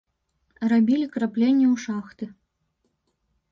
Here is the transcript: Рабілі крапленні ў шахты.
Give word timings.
Рабілі 0.73 1.07
крапленні 1.17 1.67
ў 1.73 1.75
шахты. 1.85 2.25